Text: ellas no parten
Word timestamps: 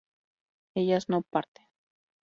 ellas 0.73 1.09
no 1.11 1.21
parten 1.21 1.67